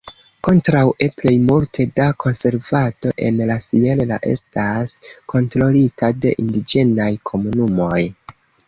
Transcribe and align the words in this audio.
Kontraŭe, 0.45 1.09
plejmulte 1.17 1.85
da 1.99 2.07
konservado 2.23 3.13
en 3.27 3.39
la 3.51 3.59
Sierra 3.69 4.19
estas 4.35 4.97
kontrolita 5.35 6.15
de 6.25 6.37
indiĝenaj 6.47 7.13
komunumoj. 7.33 8.05